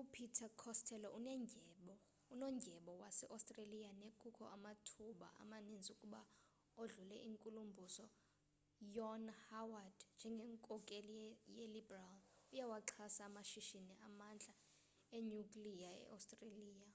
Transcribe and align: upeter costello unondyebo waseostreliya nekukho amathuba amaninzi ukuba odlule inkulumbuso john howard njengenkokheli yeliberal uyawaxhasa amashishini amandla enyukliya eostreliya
upeter 0.00 0.48
costello 0.62 1.08
unondyebo 2.36 2.92
waseostreliya 3.02 3.90
nekukho 4.02 4.44
amathuba 4.56 5.28
amaninzi 5.42 5.88
ukuba 5.94 6.20
odlule 6.82 7.16
inkulumbuso 7.28 8.06
john 8.94 9.24
howard 9.46 9.98
njengenkokheli 10.16 11.18
yeliberal 11.56 12.20
uyawaxhasa 12.52 13.20
amashishini 13.28 13.94
amandla 14.08 14.54
enyukliya 15.16 15.90
eostreliya 16.02 16.88